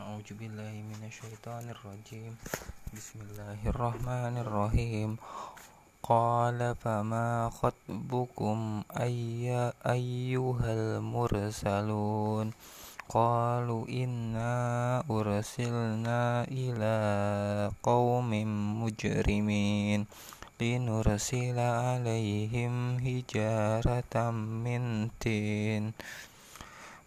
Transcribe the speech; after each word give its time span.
أعوذ 0.00 0.32
بالله 0.40 0.74
من 0.88 1.00
الشيطان 1.12 1.76
الرجيم. 1.76 2.32
بسم 2.96 3.18
الله 3.20 3.60
الرحمن 3.68 4.34
الرحيم. 4.40 5.10
قال 6.02 6.76
فما 6.80 7.50
خطبكم 7.52 8.82
أي 8.96 9.52
أيها 9.84 10.70
المرسلون؟ 10.72 12.46
قالوا 13.08 13.82
إنا 13.88 14.56
أرسلنا 15.10 16.48
إلى 16.48 16.96
قوم 17.82 18.30
مجرمين 18.84 20.00
لنرسل 20.60 21.58
عليهم 21.58 22.72
حجارة 23.04 24.14
من 24.64 25.10
تين. 25.20 25.92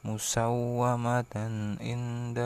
مسومة 0.05 1.33
عند 1.81 2.39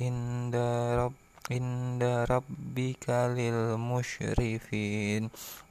عند 0.00 0.56
رب 1.00 1.12
عند 1.50 2.02
ربك 2.30 3.10
للمشرفين 3.38 5.22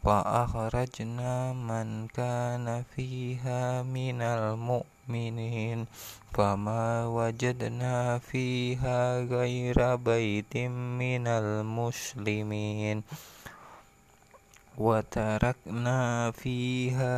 وأخرجنا 0.03 1.53
من 1.53 2.07
كان 2.07 2.83
فيها 2.95 3.83
من 3.83 4.21
المؤمنين 4.21 5.85
فما 6.33 7.05
وجدنا 7.07 8.17
فيها 8.19 9.19
غير 9.23 9.95
بيت 9.95 10.57
من 10.99 11.27
المسلمين 11.27 13.03
وتركنا 14.77 16.31
فيها 16.31 17.17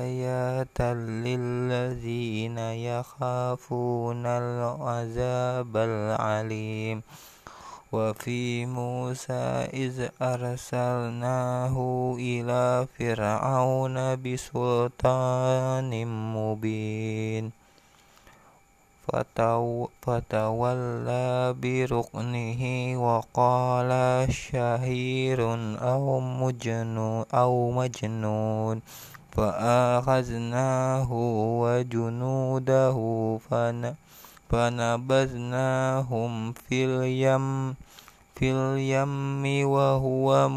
آيات 0.00 0.80
للذين 0.80 2.58
يخافون 2.58 4.26
العذاب 4.26 5.76
العليم. 5.76 7.02
وفي 7.92 8.66
موسى 8.66 9.68
إذ 9.72 10.08
أرسلناه 10.22 11.76
إلى 12.18 12.86
فرعون 12.98 14.22
بسلطان 14.22 16.06
مبين. 16.34 17.61
فتولى 20.02 21.54
بركنه 21.62 22.62
وقال 23.04 23.90
شهير 24.32 25.40
أو 25.78 26.20
مجنون, 26.20 27.24
أو 27.34 27.70
مجنون. 27.70 28.80
فأخذناه 29.32 31.08
وجنوده 31.62 32.96
فنبذناهم 34.50 36.52
في 36.52 36.84
اليم 36.84 37.74
في 38.34 38.52
اليم 38.52 39.68
وهو 39.68 40.48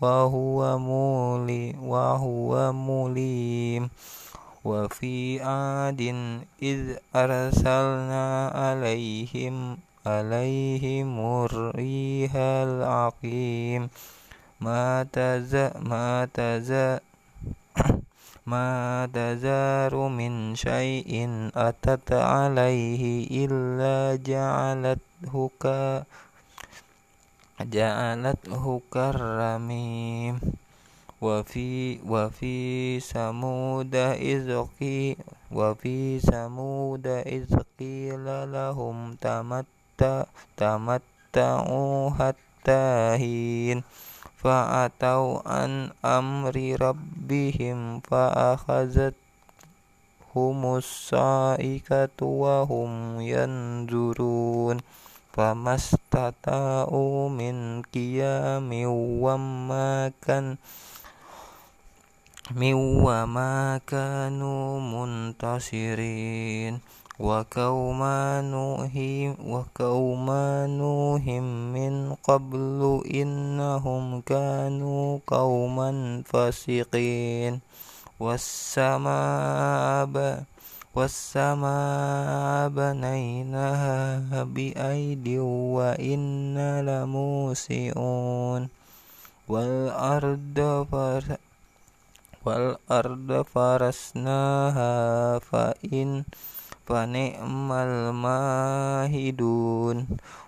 وهو 0.00 0.78
مولي 0.78 1.74
وهو 1.82 2.72
مليم. 2.72 3.90
وفي 4.64 5.42
عاد 5.42 6.02
إذ 6.62 6.96
أرسلنا 7.16 8.48
عليهم 8.54 9.78
عليهم 10.06 11.10
الريح 11.44 12.32
العقيم. 12.36 13.90
ما 14.60 15.06
تزا 15.12 15.74
ما 15.82 16.28
تزا 16.34 17.00
ما 18.52 18.70
تزار 19.14 19.94
من 20.08 20.54
شيء 20.54 21.10
أتت 21.54 22.12
عليه 22.12 23.02
إلا 23.46 24.22
جعلته 24.22 25.50
ك 25.62 25.64
جعلته 27.60 28.80
كالرميم. 28.92 30.61
وفي 31.22 31.98
وفي 32.02 33.00
ثمود 33.00 33.94
إذ 33.94 34.66
وفي 35.52 36.20
ثمود 36.20 37.06
إذ 37.06 37.56
قيل 37.78 38.52
لهم 38.52 39.14
تمتع 39.14 40.24
تمتعوا 40.56 42.10
حتى 42.10 43.14
حين 43.18 43.82
فأتوا 44.42 45.48
عن 45.48 45.90
أمر 46.04 46.56
ربهم 46.80 48.00
فأخذتهم 48.00 49.14
الصائكة 50.76 52.18
وهم 52.26 53.20
ينظرون 53.20 54.76
فما 55.32 55.74
استطاعوا 55.74 57.28
من 57.28 57.82
قيام 57.82 58.70
وما 59.22 60.12
كان 60.26 60.56
من 62.56 62.74
وما 62.74 63.80
كانوا 63.86 64.80
منتصرين. 64.80 66.78
وقوم 67.20 68.02
نوح 68.40 68.90
وقوم 69.46 70.30
نوح 70.66 71.26
من 71.74 72.14
قبل 72.14 73.02
إنهم 73.14 74.20
كانوا 74.20 75.18
قوما 75.26 76.22
فاسقين. 76.26 77.60
والسماء 78.20 80.42
والسماء 80.94 82.68
بنيناها 82.68 84.44
بأيد 84.44 85.28
وإنا 85.48 86.82
لموسعون. 86.82 88.68
والأرض 89.48 90.86
فر 90.92 91.36
والأرض 92.44 93.42
فرسناها 93.42 94.94
فإن 95.38 96.24
فنعم 96.86 97.72
الماهدون 97.72 99.26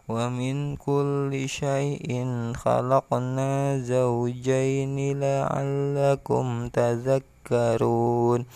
ومن 0.08 0.76
كل 0.76 1.44
شيء 1.46 2.10
خلقنا 2.54 3.78
زوجين 3.78 5.20
لعلكم 5.20 6.68
تذكرون 6.68 8.46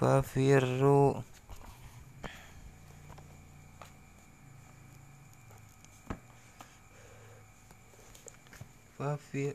ففروا 0.00 1.14
ففر 8.98 9.54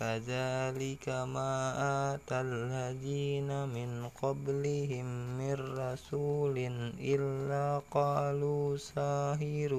كذلك 0.00 1.08
ما 1.08 1.52
آتى 2.14 2.40
الذين 2.40 3.50
من 3.68 4.08
قبلهم 4.22 5.06
من 5.38 5.56
رسول 5.78 6.56
إلا 7.00 7.82
قالوا 7.90 8.76
ساهر 8.76 9.72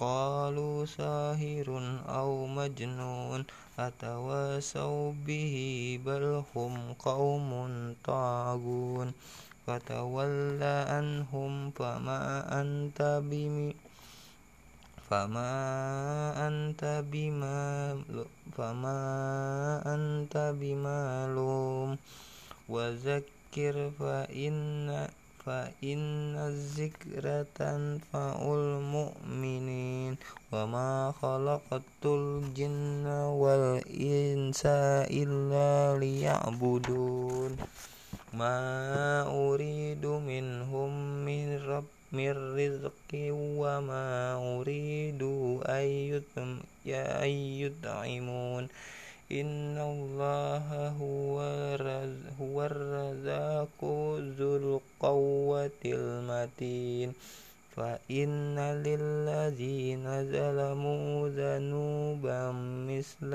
قالوا 0.00 0.86
ساهر 0.86 1.68
أو 2.08 2.46
مجنون 2.46 3.44
أتواصوا 3.78 5.12
به 5.26 5.54
بل 6.04 6.42
هم 6.54 6.92
قوم 6.92 7.50
طاغون. 8.04 9.12
فتولى 9.66 10.76
عنهم 10.88 11.70
فما 11.70 12.60
أنت 12.60 13.00
بمؤمن 13.24 13.93
فما 15.10 15.52
أنت 16.48 17.04
بما 17.12 17.98
فما 18.56 19.02
أنت 19.94 20.54
بمعلوم 20.60 21.96
وذكر 22.68 23.90
فإن 23.98 25.08
فإن 25.46 26.36
الذكر 26.36 27.44
تنفع 27.54 28.36
المؤمنين 28.40 30.16
وما 30.52 31.12
خلقت 31.22 32.04
الجن 32.04 33.06
والإنس 33.06 34.62
إلا 35.20 35.98
ليعبدون 36.00 37.56
ما 38.34 39.22
أريد 39.28 40.06
منهم 40.06 40.12
من 40.12 40.12
رب 40.12 40.13
من 42.14 42.56
رزق 42.56 43.10
وما 43.60 44.34
أريد 44.60 45.22
أن 45.66 47.28
يطعمون. 47.64 48.68
إن 49.32 49.78
الله 49.78 50.68
هو 52.40 52.60
الرزاق 52.70 53.80
ذو 54.38 54.56
القوة 54.56 55.82
المتين. 55.84 57.12
فإن 57.76 58.58
للذين 58.58 60.04
ظلموا 60.32 61.28
ذنوبا 61.28 62.52
مثل 62.90 63.32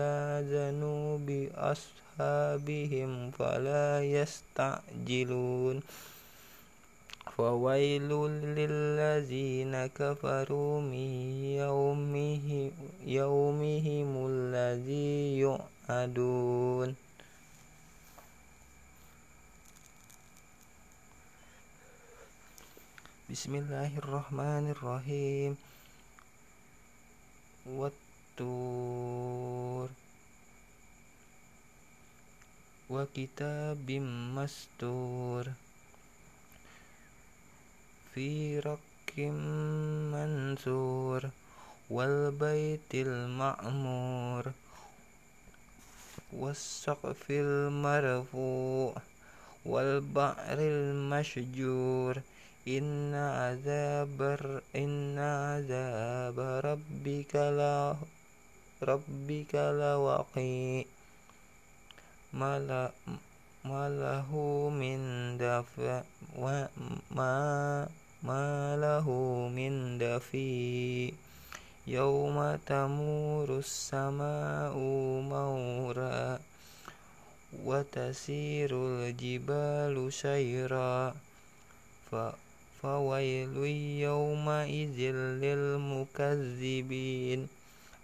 ذنوب 0.55 1.27
أصحابهم 1.55 3.31
فلا 3.31 4.03
يستعجلون. 4.03 5.81
فويل 7.39 8.11
للذين 8.59 9.73
كفروا 9.87 10.81
من 10.81 11.11
يومه 11.55 12.71
يومهم 13.07 14.09
الذي 14.27 15.39
يوعدون. 15.39 16.95
بسم 23.31 23.55
الله 23.55 23.91
الرحمن 24.03 24.75
الرحيم. 24.75 25.55
والطور. 27.65 29.89
وكتاب 32.89 33.91
مستور. 34.35 35.68
في 38.13 38.59
رك 38.59 39.19
منثور 40.13 41.29
والبيت 41.89 42.91
المعمور 42.93 44.51
والسقف 46.33 47.25
المرفوع 47.29 48.95
والبحر 49.65 50.57
المشجور 50.59 52.21
إن 52.67 53.13
عذاب 53.15 54.19
إن 54.75 55.19
عذاب 55.19 56.39
ربك 56.39 57.35
لا 57.35 57.95
ربك 58.83 59.55
لواقع 59.55 60.83
ما 62.33 62.59
ما 62.59 62.89
له 63.71 64.29
من 64.69 64.99
دافع 65.37 66.01
وما 66.37 67.87
ما 68.23 68.75
له 68.75 69.07
من 69.47 69.97
دفي 69.97 71.13
يوم 71.87 72.37
تمور 72.65 73.49
السماء 73.57 74.77
مورا 75.31 76.39
وتسير 77.65 78.71
الجبال 78.73 80.13
سيرا 80.13 81.15
فويل 82.81 83.55
يومئذ 84.07 84.99
للمكذبين. 85.43 87.41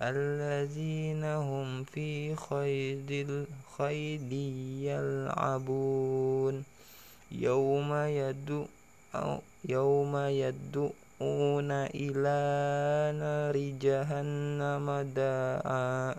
الذين 0.02 1.24
هم 1.24 1.84
في 1.84 2.36
خيد 2.36 3.12
الخيد 3.12 4.32
يلعبون. 4.84 6.64
يوم 7.32 7.94
يدعو 7.94 9.40
يوم 9.70 10.18
يدعون 10.18 11.72
إلى 11.72 12.40
نار 13.20 13.56
جهنم 13.82 15.12
داعا. 15.16 16.16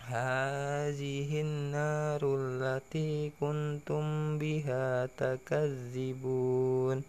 هذه 0.00 1.40
النار 1.40 2.20
التي 2.22 3.30
كنتم 3.40 4.38
بها 4.38 5.06
تكذبون. 5.06 7.02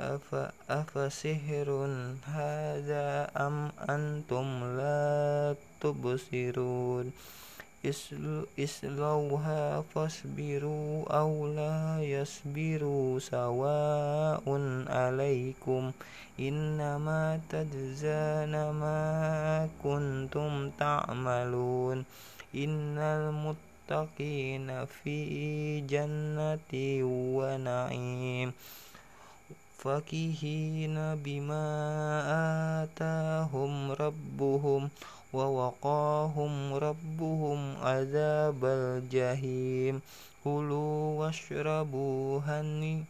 afa 0.00 0.56
afasihirun 0.64 2.16
hadza 2.24 3.28
am 3.36 3.68
antum 3.84 4.80
la 4.80 5.52
tubusirun 5.76 7.12
islu 7.84 8.48
fasbiru 9.92 11.04
aw 11.08 11.30
la 11.52 12.00
yasbiru 12.00 13.20
sawaun 13.20 14.88
alaikum 14.88 15.92
innama 16.40 17.36
tajzana 17.52 18.72
ma 18.72 19.68
kuntum 19.84 20.72
ta'malun. 20.80 22.08
Innal 22.56 23.30
muttaqina 23.30 24.88
fi 24.88 25.84
jannati 25.84 27.04
wa 27.04 27.60
na'im. 27.60 28.56
فكهين 29.82 30.96
بما 31.24 31.66
آتاهم 32.82 33.92
ربهم 33.92 34.82
ووقاهم 35.32 36.74
ربهم 36.74 37.76
عذاب 37.82 38.64
الجحيم 38.64 40.00
كلوا 40.44 41.20
واشربوا 41.20 42.40
هني 42.46 43.04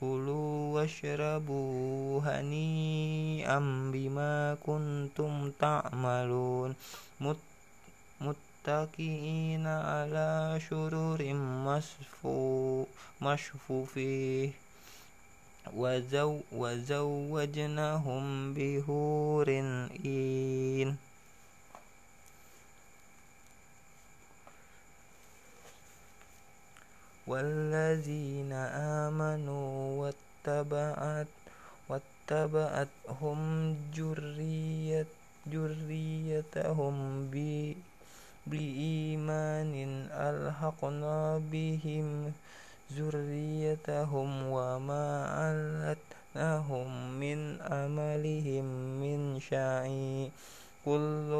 كلوا 0.00 0.74
واشربوا 0.74 2.20
هنيئا 2.26 3.58
بما 3.92 4.56
كنتم 4.66 5.50
تعملون. 5.60 6.74
متكئين 8.22 9.66
على 9.66 10.60
شرور 10.70 11.20
مصفوفه 13.20 14.52
وزو 15.70 16.40
وزوجناهم 16.52 18.24
بهور 18.54 19.48
إين 20.04 20.96
والذين 27.26 28.52
آمنوا 29.06 29.70
واتبعت 30.00 31.26
واتبعتهم 31.88 33.40
جرية 33.94 35.06
جريتهم 35.46 36.96
بإيمان 38.46 39.72
ألحقنا 40.12 41.38
بهم 41.52 42.32
ذريتهم 42.96 44.30
وما 44.46 45.06
ألتناهم 45.48 46.88
من 47.20 47.60
أملهم 47.60 48.64
من 49.00 49.40
شيء 49.40 50.30
كل 50.84 51.30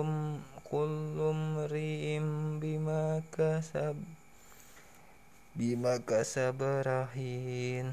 كل 0.73 1.17
امرئ 1.21 2.19
بما 2.63 3.23
كسب 3.37 3.97
بما 5.57 5.97
كسب 5.97 6.63
رهين 6.63 7.93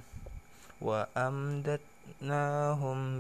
وأمددناهم 0.82 1.80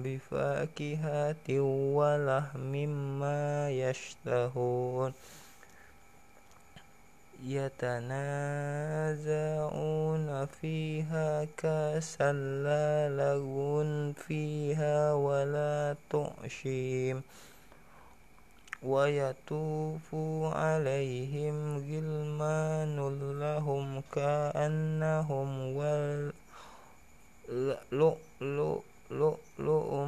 بفاكهة 0.04 1.60
ولحم 1.98 2.74
ما 3.20 3.70
يشتهون 3.72 5.14
يتنازعون 7.44 8.70
فيها 10.46 11.46
كاسا 11.58 12.32
لا 12.64 13.10
لغو 13.10 13.84
فيها 14.14 15.14
ولا 15.14 15.96
تؤشيم 16.10 17.24
ويطوف 18.84 20.16
عليهم 20.56 21.78
غلمان 21.78 22.98
لهم 23.40 24.02
كأنهم 24.12 25.50
لؤلؤ 29.10 30.06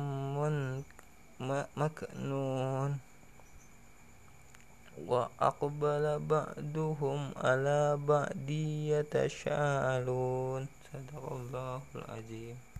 مكنون. 1.78 3.11
وأقبل 5.12 6.20
بعضهم 6.20 7.20
على 7.36 8.00
بعض 8.08 8.50
يتشاءلون. 8.96 10.62
صدق 10.94 11.24
الله 11.32 11.82
العظيم. 11.96 12.58